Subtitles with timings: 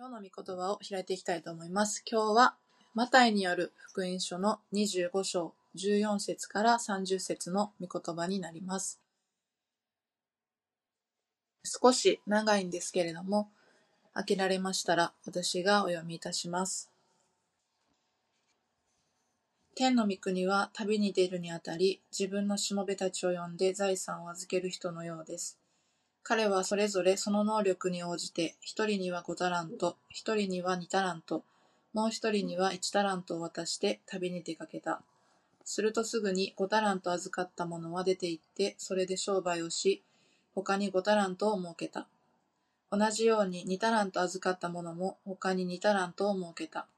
[0.00, 2.04] 今日の御言葉を開いていきたいと思います。
[2.08, 2.54] 今日は、
[2.94, 9.00] マタイによる福音書の25章14節から30節の御言葉になります。
[11.64, 13.50] 少し長いんですけれども、
[14.14, 16.92] 開けられましたら私がお読みいたします。
[19.74, 25.58] 天の御国は旅に出るにあたり、自分のしもべたちを呼んで財産を預ける人のようです。
[26.28, 31.42] 彼はそれぞれその能力に応じて、一人には五タラント、一人には二タラント、
[31.94, 35.00] もう一人には一タラントを渡して旅に出かけた。
[35.64, 40.02] するとすぐに五タラント預かった者は出て行って、それで商売をし、
[40.54, 42.06] 他に五タラントを設けた。
[42.92, 46.88] 同じように二タラント預かった者も他に二タラントを設けた。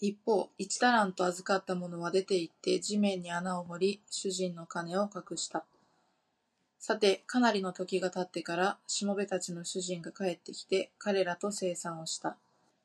[0.00, 5.64] 一方、一タラント預かった者は出て行って地面に穴を掘り、主人の金を隠した。
[6.86, 12.36] さて、かなりの時が経ってから、しもべたちの主人が帰ってきて、彼らと生産をした。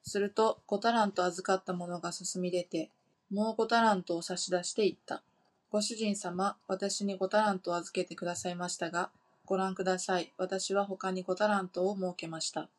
[0.02, 2.90] すると、五タラント預かった者が進み出て、
[3.30, 5.22] もう五タラントを差し出して言った。
[5.70, 9.12] ご主人様、私に五タラントを預けてくださいましたが、
[9.46, 10.34] ご覧ください。
[10.40, 12.70] 私は他に五タラントを設けました。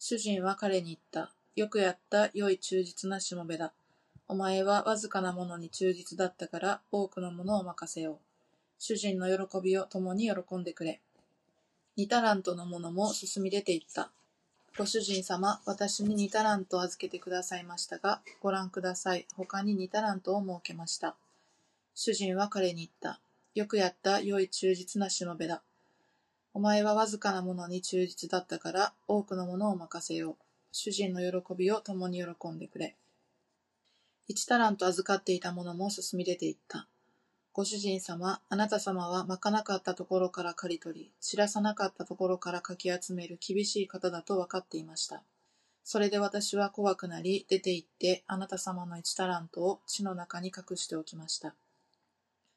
[0.00, 1.32] 主人は彼に言った。
[1.54, 3.72] よくやった良い忠実なしもべだ。
[4.26, 8.27] お前はわずかなものに忠実だったから多くのものを任せよう。
[8.78, 11.00] 主人の喜びを共に喜んでくれ。
[11.96, 14.10] 二タラントのものも進み出て行った。
[14.76, 19.26] ご主人様、私に二タラントを預けてくださいましたが、ご覧ください。
[19.36, 21.16] 他に二タラントを設けました。
[21.96, 23.20] 主人は彼に言った。
[23.56, 25.62] よくやった良い忠実なしもべだ。
[26.54, 30.36] お前はわずかなものに忠実だったから多くのものを任せよう。
[30.70, 32.94] 主人の喜びを共に喜んでくれ。
[34.28, 36.86] 一タラント預かっていたものも進み出て行った。
[37.58, 45.24] ご主人様、あなた様はまかなかったところから刈り取り、知らさなかったところからかき集める厳しい方だと分かっていました。
[45.82, 51.56] それで私は怖くなり、出て行って、あなた様の一タラントを地の中に隠しておきました。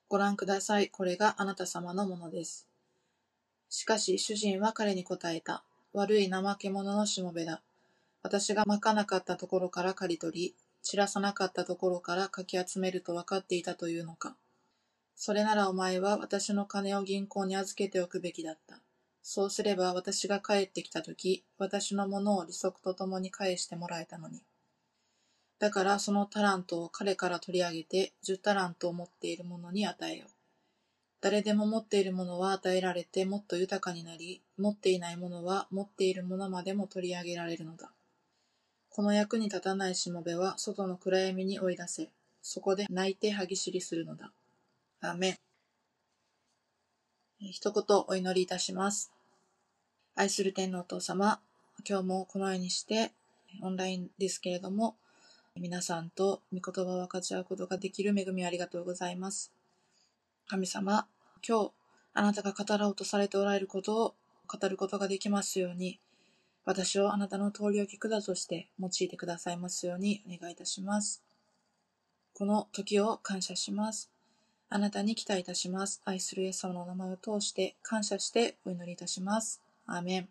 [0.08, 0.90] ご覧ください。
[0.90, 2.68] これがあなた様のものです。
[3.70, 5.64] しかし、主人は彼に答えた。
[5.94, 7.64] 悪い怠け者のしもべだ。
[8.22, 14.36] 私がまかなかったところから刈り取り、散らさなかったところからかき集めると分かっていたというのか。
[15.24, 18.80] それならお前は私の金を銀行に預けておくべきだった。
[19.22, 24.42] そうすれば私が帰ってきたとき、私のものを利息とともに返してもらえたのに。
[25.60, 30.30] だからそのタラントを彼から取り上げて、十タラントを持っている者に与えよう。
[31.22, 37.92] 誰でも持っているものは与えられてもっと豊かになり、持っていないものは持っているものまでも取り上げられるのだ。
[38.90, 42.10] この役に立たないしもべは外の暗闇に追い出せ、
[42.42, 44.32] そこで泣いて歯ぎしりするのだ。
[45.04, 45.38] アーメン。
[47.40, 49.12] 一言お祈りいたします。
[50.14, 51.40] 愛する天皇お父様、
[51.90, 53.12] 今日もこのようにして、
[53.64, 54.96] オンラインですけれども、
[55.56, 59.52] 皆さんと御言葉を分かち合うことができる恵みありがとうございます。
[60.48, 61.08] 神様、
[61.48, 61.72] 今日、
[62.14, 64.16] あなたが語ろうとされておられることを
[64.48, 66.00] 語ることができますように、
[66.64, 71.24] 私をあなたの通りを聞くだとして用いてくださいますようにお願いいたします。
[72.36, 74.12] この時を感謝します。
[74.74, 76.02] あなたに期待いたします。
[76.06, 79.62] 愛するイエス様の名前を通して感謝してお祈りいたします。
[79.86, 80.30] アーメン。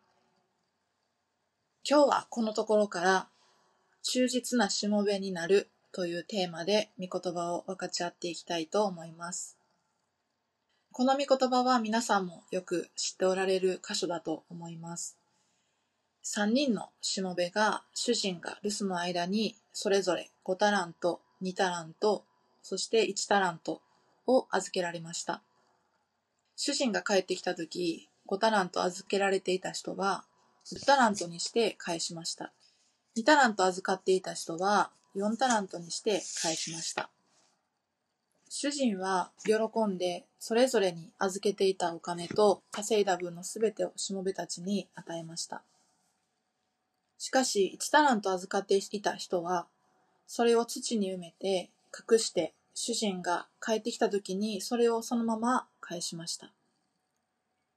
[1.87, 3.29] 今日はこのところから
[4.03, 9.59] 忠実なしもべになるというテーマで御言葉を分かち合っていきたいと思います。
[10.91, 15.19] この御言葉は皆さんもよく知っておられる箇所だと思います。
[16.23, 22.25] 三人のしもべが主人が留守の間にそれぞれ5タラント、2タラント、
[22.63, 23.83] そして1タラント
[24.37, 25.43] を預けられました。
[26.57, 30.25] 主人が帰ってきた時、5タラント預けられていた人は
[30.67, 32.53] 10タラントにして返しました。
[33.17, 37.11] 2タラント預かっていた人は4タラントにして返しました。
[38.49, 39.55] 主人は喜
[39.87, 45.63] んでそれぞれに預けていたお金と稼いだ分のすべてをしもべたちに与えました。
[47.19, 49.67] しかし1タラント預かっていた人は
[50.27, 51.71] それを土に埋めて
[52.11, 56.53] 隠して主人が帰ってきた時にそれをそのまま返しました。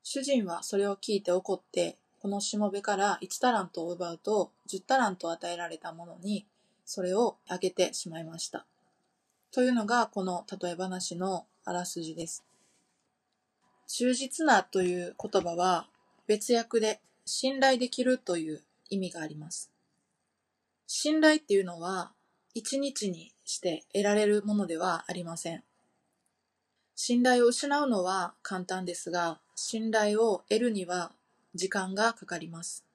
[0.03, 6.45] 主人はそれを聞いて怒ってこのしもべから1タラントを奪うと10タラントを与えられたものに
[6.85, 8.65] それをあげてしまいました。
[9.51, 12.43] というのがこの例え話のあらすじです。
[13.87, 15.87] 忠実なという言葉は
[16.27, 19.71] 別訳で信頼できるという意味があります。
[20.87, 22.11] 信頼っていうのは
[22.53, 25.63] 一日にして得られるものではありません。
[26.95, 31.11] 信頼を失うのは簡単ですが、信頼を得るには
[31.55, 32.85] 時間がかかります。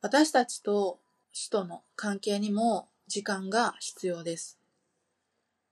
[0.00, 0.98] 私たちと
[1.32, 4.58] 死との関係にも時間が必要です。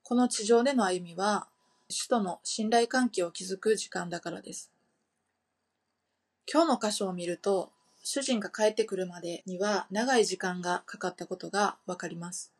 [0.04, 1.48] この地上での歩みは、
[1.88, 4.70] 主との信頼関係を築く時間だからです。
[6.52, 7.72] 今日の箇所を見ると、
[8.02, 12.52] 主人が帰ってくるまでには長い時間がかかったことがわかります。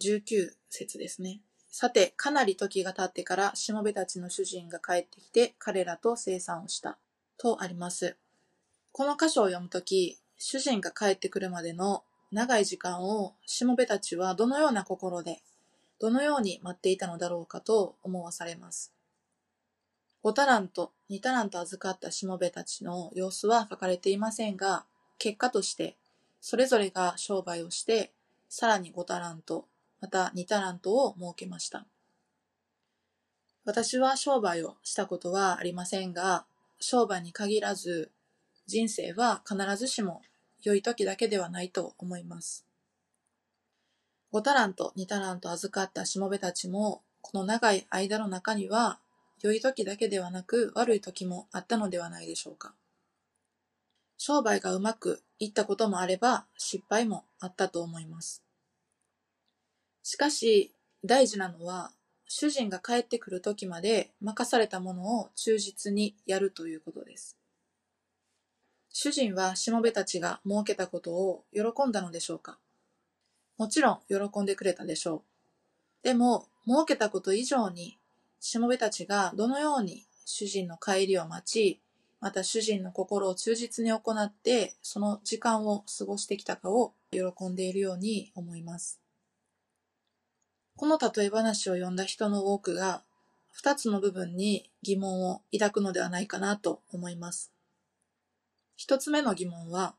[0.00, 1.40] 19節ですね。
[1.72, 6.98] さて、かなり時が経ってから、しもべたちの主人が帰ってきて、彼らと生産をした。
[7.36, 8.16] とあります。
[8.92, 12.02] この箇所を読むとき、主人が帰ってくるまでの
[12.32, 15.42] 長い時間を、しもべたちはどのような心で、
[16.00, 18.92] どのように待っていたのだろうかと思わされます。
[20.22, 24.84] 5タラント、2タラント預かったしもべたちの様子は書かれていませんが、
[25.18, 25.96] 結果として、
[26.42, 28.12] それぞれが商売をして、
[28.48, 29.66] さらに5タラント、
[30.00, 31.86] また2タラントを設けました。
[33.64, 36.44] 私は商売をしたことはありませんが、
[36.80, 38.10] 商売に限らず、
[38.66, 40.22] 人生は必ずしも
[40.62, 42.66] 良い時だけではないと思います。
[44.32, 48.98] 5タラント、2タラント預かったしもべたちも、この長い間の中には、
[49.42, 52.74] 良い時だけではなく悪い時もあったのではないでしょうか。
[54.18, 58.42] 商売がうまくいったこともあれば、失敗もあったと思います。
[60.02, 61.92] しかし、大事なのは、
[62.28, 67.36] 主人が帰ってくる時まで任されたものを忠実にやるということです。
[68.92, 72.58] 主人はしもべたちが設けたことを喜んだのでしょうか
[73.56, 75.22] もちろん喜んでくれたでしょう。
[76.02, 77.98] でも、設けたこと以上に、
[78.40, 81.80] しもべたちがどのように主人の帰りを待ち、
[82.20, 89.00] また主人の心を忠実に行って、その時間を過ごしてきたかを喜んでいるように思います。
[90.76, 93.02] この例え話を読んだ人の多くが、
[93.52, 97.52] 二つの部分に疑問を抱くのではないかなと思います。
[98.76, 99.94] 一つ目の疑問は、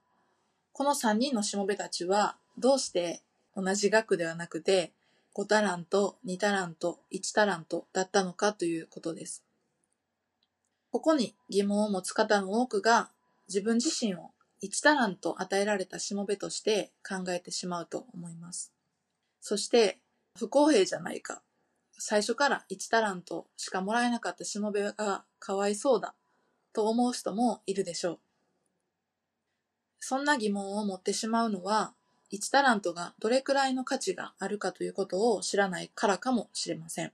[0.72, 3.22] この三人のしもべたちは、どうして
[3.56, 4.92] 同じ額ではなくて、
[5.34, 9.46] 5タラント、2タラント、1タラントだったのかということです。
[10.92, 13.12] ここに疑問を持つ方の多くが、
[13.48, 14.32] 自分自身を
[14.62, 18.74] 1タラント与えられたしもべとして考えてしまうと思います。
[19.40, 20.00] そして、
[20.38, 21.42] 不公平じゃないか。
[21.98, 26.14] 最初から1タラントしかもらえなかったしもべがかわいそうだ
[26.74, 28.20] と思う人もいるでしょう。
[30.00, 31.94] そんな疑問を持ってしまうのは、
[32.32, 37.12] 1タラントがどれくらいの価値があるかということを知らないからかもしれません。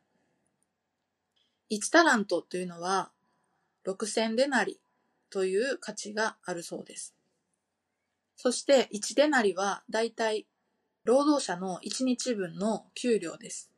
[1.70, 3.12] 1タラントというのは、
[3.86, 4.80] 6000デナリ
[5.30, 7.16] という価値があるそうです。
[8.36, 10.46] そして1デナリはだいたい
[11.04, 13.72] 労働者の1日分の給料です。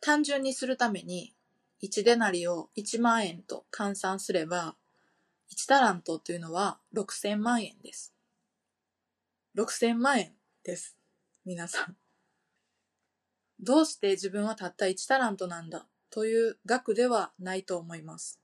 [0.00, 1.34] 単純にするために
[1.82, 4.76] 1デナリを1万円と換算すれば、
[5.52, 8.14] 1タラントというのは6000万円です。
[9.56, 10.32] 6000万円
[10.62, 10.96] です。
[11.44, 11.96] 皆さん。
[13.58, 15.86] どうして自分はたった1タラントなんだ？
[16.08, 18.40] という額ではないと思います。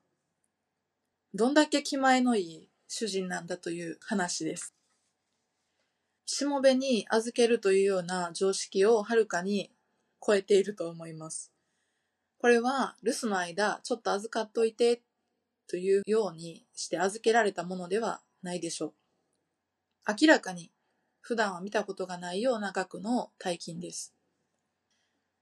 [1.33, 4.75] どんだけ気前のいい主人なんだという話です。
[6.27, 9.71] しもべに預けるというような常識をはるかに
[10.27, 11.53] 超えていると思います。
[12.39, 15.03] これは留守の間ちょっと預かっといて
[15.69, 18.93] というようにして預けられたものではないでしょう。
[20.21, 20.73] 明らかに
[21.27, 24.15] 普段は見たことがないような額の大金です。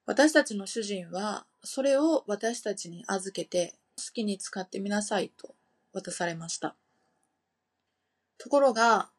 [0.07, 5.55] 私たちの主人は、それを私たちに預けて、好きに使ってみなさいと
[5.93, 6.75] 渡されました。
[8.39, 9.11] ところが、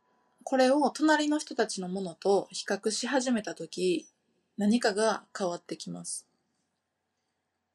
[0.43, 4.07] これを隣の人たちのものと比較し始めたとき、
[4.57, 6.25] 何かが変わってきます。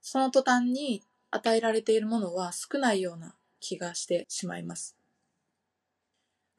[0.03, 5.00] その途端に与えられているものは少ないような気がしてしまいます。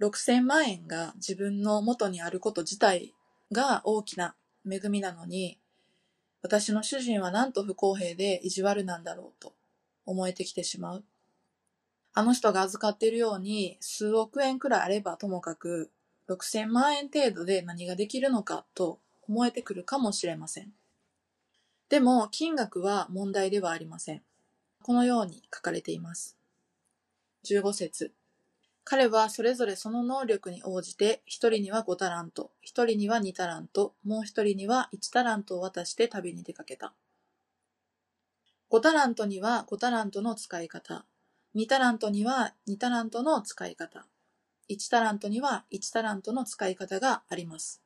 [0.01, 3.13] 6000万円が自分の元にあること自体
[3.51, 4.35] が大きな
[4.69, 5.59] 恵みなのに、
[6.41, 9.53] 私の主人はなんと不公平で意地悪なんだろうと
[10.07, 11.03] 思えてきてしまう。
[12.13, 15.91] あの人が預かっているように数億円くらいあればともかく
[16.27, 20.73] 6000万円程度で何ができるのかと思えてくるかもしれません。
[21.89, 24.23] でも金額は問題ではありません。
[24.81, 26.37] このように書かれています。
[27.45, 28.13] 15節
[28.83, 36.93] 彼はそれぞれその能力に応じて、一人には5タラント、一人には2タラント、もう一人には1タラントを渡して旅に出かけた。
[38.69, 41.05] 5タラントには5タラントの使い方、
[41.55, 44.07] 2タラントには2タラントの使い方、
[44.69, 47.81] 1タラントには1タラントの使い方があります。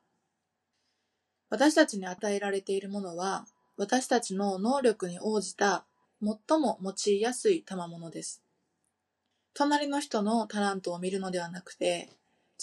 [1.49, 3.47] 私たちに与えられているものは、
[3.77, 5.85] 私たちの能力に応じた
[6.21, 8.44] 最も用いやすい賜物です。
[9.57, 12.09] 隣の人のタラントを見るのではなくて、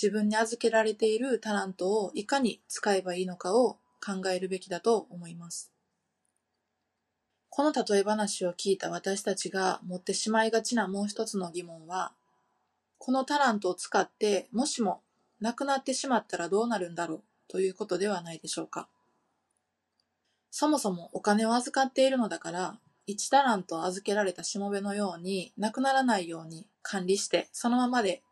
[0.01, 5.73] 自分に預けられているタラントをいかに使えばいいのかを考えるべきだと思います。
[7.49, 12.13] この例え話を聞いた私たちが持ってしまいがちなもう一つの疑問は、
[12.99, 15.01] このタラントを使ってもしも
[15.41, 18.87] なくなってしまったらどうなるんだろうということではないでしょうか。
[20.51, 28.23] そもそもお金を預かっているのだから、1タラント預けられたしもべのようになくならないように管理してそのままで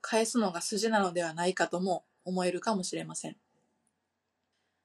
[0.00, 3.36] 返すのが筋なのではないかとも思えるかもしれません。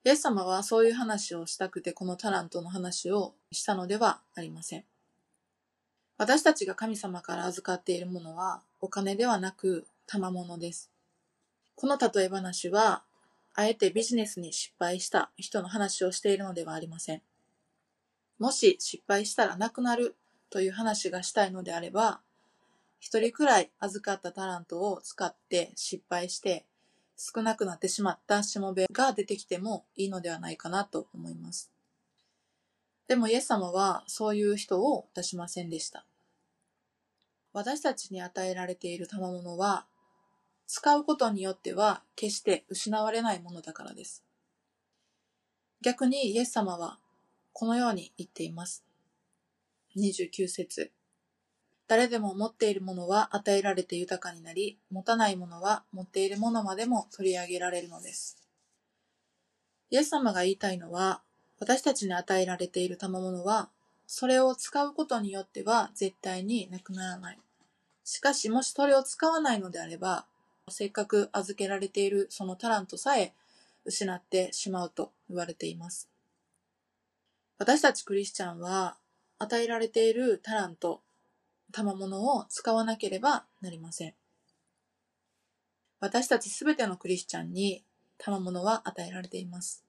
[0.04, 4.86] イエス様はそういう話をしたくてこのタラントの話をしたのではありません。
[6.18, 10.92] 私たちが神様から預かっているものはお金ではなく賜物です。
[11.76, 13.04] この例え話は、
[13.54, 17.22] あえてビジネスに失敗した人の話をしているのではありません。
[18.40, 20.16] もし失敗したらなくなる
[20.50, 22.22] という話がしたいのであれば、
[23.00, 26.66] 一人くらい預かったタラントを使って失敗して
[27.18, 31.72] 少なくなってしまったしもべが出てきてもいいのではないかなと思います。
[33.08, 36.06] でもイエス様はそういう人を出しませんでした。
[37.54, 39.86] 私たちに与えられている賜物は
[40.68, 44.24] 使うことによっては決して失われないものだからです。
[45.82, 46.98] 逆にイエス様は
[47.58, 48.84] このように言っています。
[49.96, 50.92] 29節
[51.88, 58.46] 誰でも持っているものは与えられて豊かになり、持たないものは持っているものまでも取り上げられるのです。
[59.90, 61.22] イエス様が言いたいのは、
[61.58, 63.70] 私たちに与えられている賜物は、
[64.06, 67.40] それを使うことによっては絶対になくならない。
[68.04, 70.26] しかし、もしそれを使わないのであれば、
[70.68, 73.34] せっかく預けられているそのタラントさえ
[73.86, 76.10] 失ってしまうと言われています。
[77.58, 78.98] 私たちクリスチャンは、
[79.38, 81.02] 与えられているタラント、
[81.72, 84.14] 賜物を使わなければなりません。
[86.00, 87.84] 私たちすべてのクリスチャンに
[88.18, 89.86] 賜物は与えられています。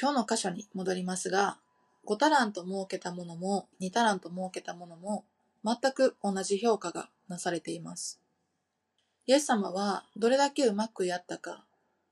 [0.00, 1.58] 今日の箇所に戻りますが、
[2.06, 5.24] 5タラント設けたものも2タラント設けたものも
[5.64, 8.20] 全く同じ評価がなされています。
[9.26, 11.64] イエス様はどれだけうまくやったか、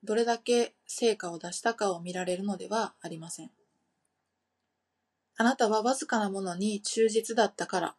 [0.05, 3.51] どれだけ成果を出したかを見られるのではありません。
[5.37, 7.95] あなたはわずかなものに忠実だったから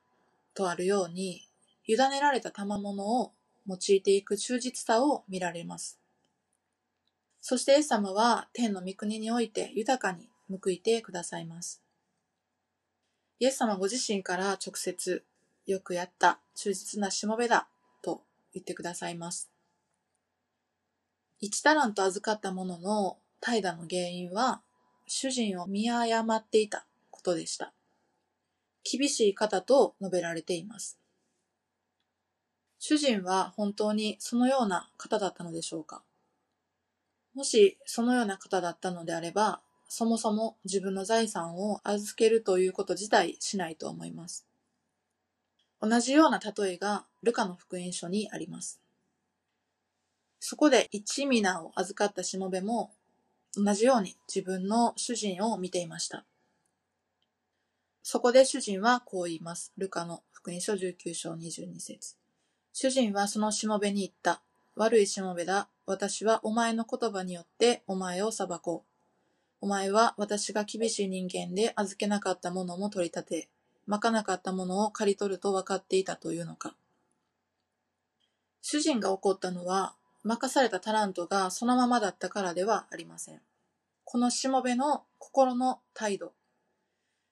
[0.54, 1.48] とあるように、
[1.86, 3.34] 委ねられた賜物を
[3.68, 6.00] 用いていく忠実さを見られます。
[7.42, 11.82] そしてイエス様は天の御国において豊かに報いてくださいます。
[13.40, 15.24] イエス様ご自身から直接、
[15.66, 17.68] よくやった忠実なしもべだ
[18.02, 19.53] と言ってくださいます。
[21.46, 24.62] 一タラント預かったものの怠惰の原因は、
[25.08, 27.74] 主人を見誤っていたことでした。
[28.90, 30.98] 厳しい方と述べられています。
[32.80, 36.02] 主人は本当にそのような方だったのでしょうか？
[37.36, 39.60] もしそのような方だったのであれば、
[39.90, 44.48] そもそも自分の財産を預けるということ自体しないと思います。
[45.82, 48.80] 同じような例えがルカの福音書にあります。
[50.46, 52.92] そこで一皆を預かったしもべも
[53.56, 56.26] 同じように自分の主人を見ていました。
[58.02, 59.72] そこで主人はこう言います。
[59.78, 62.18] ルカの福音書19章22節
[62.74, 64.42] 主人はそのしもべに言った。
[64.76, 65.70] 悪いしもべだ。
[65.86, 68.90] 私はお前の言葉によってお前を裁こう。
[69.62, 73.50] お前は私が厳しい人間で預けなかったものも取り立て、
[73.88, 76.76] まかなかったものを刈り取ると分かっていたというのか。
[78.62, 83.42] 主人が怒ったのは、任されたタラントがそのままだったからではありません。
[84.06, 86.34] このしもべの心の態度、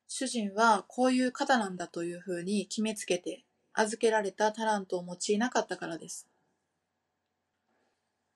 [0.07, 6.27] 主人はこういう方なんだというふうに決めつけて預けられたタラントを用いなかったからです。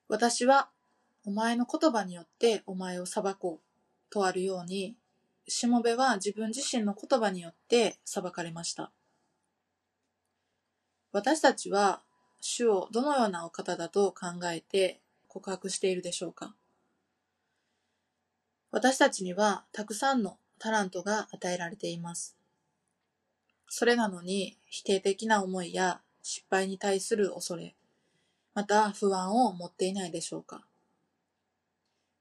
[0.08, 0.70] 私は
[1.24, 4.96] お前の言葉によってお前を裁こうとあるように、
[5.48, 8.90] しもべは自分自身の言葉によって裁かれました。
[11.12, 12.00] 私たちは
[12.48, 16.54] 主をどのようなお方だと考えて告白しているでしょうか？
[18.70, 22.36] 私たちにはたくさんのタラントが与えられています。
[23.68, 27.74] それなのに否定的な思いや失敗に対する恐れ、
[28.54, 30.62] また不安を持っていないでしょうか？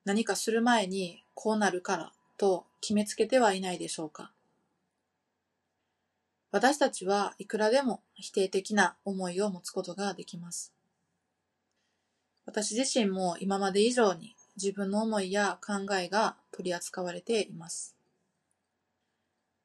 [0.05, 4.31] 何かする前にこうなるからと決めつけてはいないでしょうか？
[6.55, 10.71] 私たちはいくらでも否定的な思いを持つことができます。
[12.45, 17.97] 私自身も今まで以上に自分の思いや考えが取り扱われています。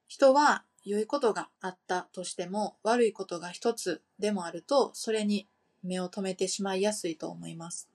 [0.08, 5.46] 人は良いことがあったとしても悪いことが一つでもあるとそれに
[5.84, 7.88] 目を留めてしまいやすいと思います。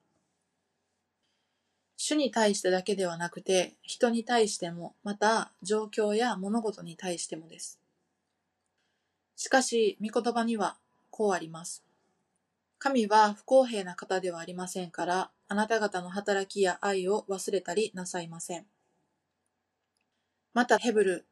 [1.97, 7.79] 主に対してだけではなくて、人に対しても、また状況や物事に対してもです。
[9.35, 10.77] しかし、御言葉には
[11.09, 11.83] こうあります。
[12.77, 18.65] 神は不公平な方ではありませんから、あなた方の働きや愛を忘れたりなさいません。
[20.53, 21.25] また、ヘブル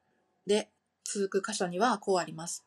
[0.46, 0.70] で
[1.04, 2.66] 続く箇所にはこうあります。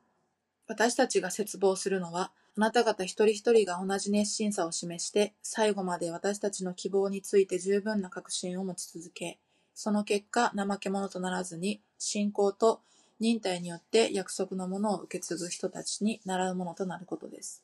[0.66, 9.38] 私たちが絶望するのは、あなた方一人一人が同じ熱心さを示して、最後まで私たちの希望について十分な確信を持ち続け、
[9.74, 12.80] その結果、怠け者とならずに、信仰と
[13.18, 17.62] 忍耐によって約束のものを受け継ぐ人たちに習うものとなることです。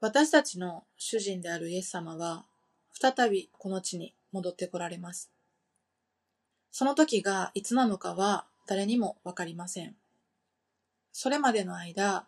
[0.00, 2.44] 私たちの主人であるイエス様は、
[2.92, 5.30] 再びこの地に戻ってこられます。
[6.70, 9.96] その時がいつなのかは誰にもわかりません。
[11.12, 12.26] それまでの間、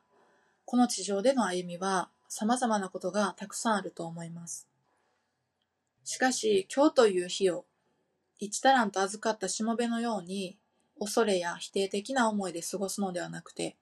[0.65, 4.67] この地上での歩みは様々なことがたくさんあると思います。
[6.05, 7.65] しかし、今日という日を
[8.39, 10.57] 一タランと預かったしもべのように
[10.99, 13.77] 恐れや否定的な思いで過ごすのではなくて、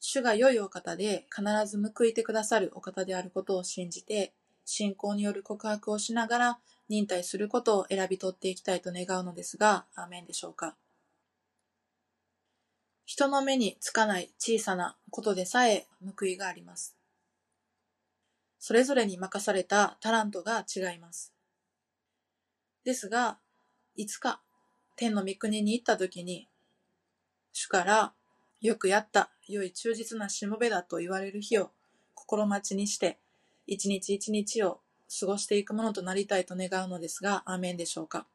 [0.00, 4.32] 主が良いお方で必ず報いてくださるお方であることを信じて、
[4.64, 10.74] 信仰による告白をしながら忍耐することを選び取っていきたいと願うのですが、アーメンでしょうか。
[13.04, 15.86] 人の目につかない小さなことでさえ
[16.18, 16.96] 報いがあります。
[18.58, 21.32] それぞれに任されたタラントが違います。
[22.84, 23.38] ですが、
[23.96, 24.40] いつか
[25.00, 26.46] 天の御国に行った時に、
[27.54, 28.12] 主から
[28.60, 31.70] よくやった、良い忠実なしもべだと言われる日を
[32.12, 33.16] 心待ちにして、
[33.66, 34.80] 一日一日を
[35.18, 38.26] 過ごしていくものとなりたいと願うのですが、アーメンでしょうか。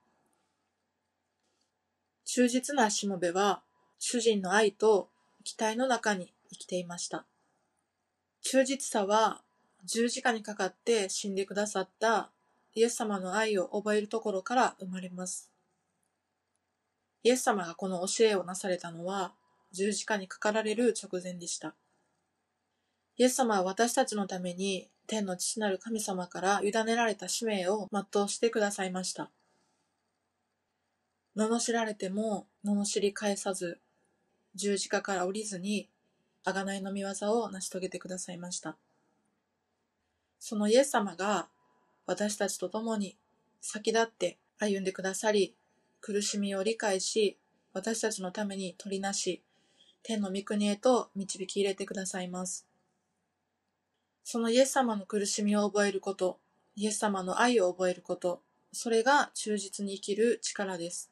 [2.25, 3.62] 忠実なしもべは、
[4.00, 5.10] 主人の愛と
[5.43, 7.25] 期待の中に生きていました。
[8.41, 9.43] 忠実さは
[9.84, 12.31] 十字架にかかって死んでくださった
[12.74, 15.55] イエス様の愛を覚えるところから生まれます。
[17.26, 19.34] イエス様がこの教えをなされたのは
[19.72, 21.74] 十字架にかかられる直前でした。
[23.18, 29.32] イエス様は私たちのために天の父なる神様から委ねられた使命を全うしてくださいました。
[31.36, 33.80] 罵られても罵り返さず、
[34.54, 35.90] 十字架から降りずに、
[36.46, 37.10] 贖いの御業
[37.42, 38.78] を成し遂げてくださいました。
[40.38, 41.48] そのイエス様が
[42.06, 43.18] 私たちと共に
[43.62, 45.56] 先立って歩んでくださり、
[46.06, 47.36] 苦しみを理解し、
[47.74, 49.41] 私たちのために取りなし、
[50.04, 52.68] 天の御国へと導き入れてくださいます。
[54.24, 56.38] そのイエス様の苦しみを覚えること、
[56.76, 61.10] イエス様の愛を覚えること、それが忠実に生きる力です。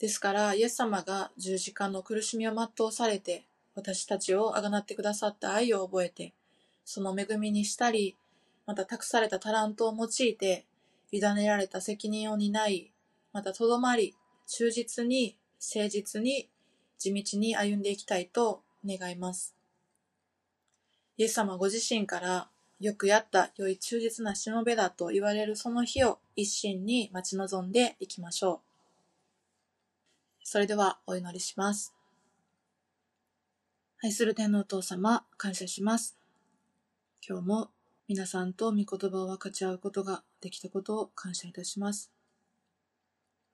[0.00, 3.44] ですから、イエス様が十字架の苦しみを全うされて、
[3.76, 6.34] 私たちをあがなってくださった愛を覚えて、
[6.84, 8.16] その恵みにしたり、
[8.66, 10.66] また託されたタラントを用いて、
[11.12, 12.90] 委ねられた責任を担い、
[13.32, 14.16] またとどまり、
[14.46, 15.36] 忠実に、
[15.74, 16.48] 誠実に、
[16.98, 19.54] 地道に歩んでいきたいと願います。
[21.16, 22.48] イエス様ご自身から、
[22.80, 28.70] よくやった良い忠実なしもべだと言われるその日を一心に待ち望んでいきましょう。
[30.42, 31.94] それではお祈りします。
[34.02, 36.16] 愛する天のお父様、感謝します。
[37.28, 37.70] 今日も
[38.08, 42.10] 皆さんと御言葉を分かち合うことができたことを感謝いたします。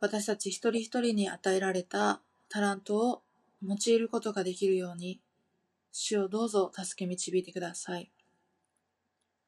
[0.00, 3.22] 私たち一人一人に与えられたタラントを
[3.62, 5.20] 用いることができるように、
[5.92, 8.10] 主をどうぞ助け導いてください。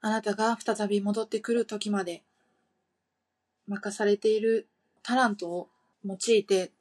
[0.00, 2.22] あなたが再び戻ってくる時まで、
[3.66, 4.68] 任されている
[5.02, 5.68] タラントを
[6.04, 6.72] 用いて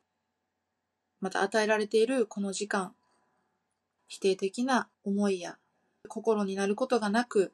[1.20, 2.94] また与えられているこの時間、
[4.08, 5.58] 否定的な思いや
[6.08, 7.54] 心になることがなく、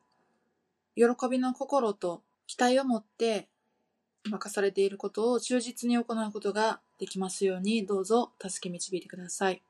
[0.95, 3.47] 喜びの心と期待を持って
[4.29, 9.62] 任されていることを忠実に行うことができますように、どうぞ助け導いてください。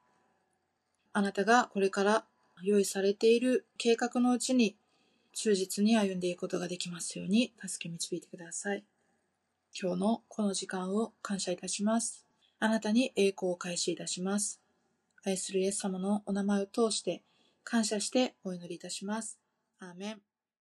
[1.14, 2.26] あなたがこれから
[2.64, 4.76] 用意されている計画のうちに
[5.34, 8.84] 忠実に歩んでいくことができますように助け導いてください。
[9.80, 12.26] 今日のこの時間を感謝いたします。
[12.60, 14.62] あなたに栄光を開始いたします。
[15.26, 17.24] 愛するイエス様のお名前を通して
[17.64, 19.40] 感謝してお祈りいたします。
[19.80, 20.33] アーメン。